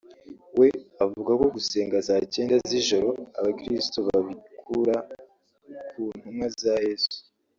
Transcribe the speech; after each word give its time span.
we 0.59 0.67
avuga 1.03 1.31
ko 1.39 1.45
gusenga 1.55 1.95
saa 2.07 2.25
cyenda 2.33 2.55
z’ijoro 2.69 3.09
abakirisito 3.39 3.99
babikura 4.07 4.97
ku 5.89 6.01
ntumwa 6.17 6.47
za 6.63 6.75
Yesu 6.87 7.17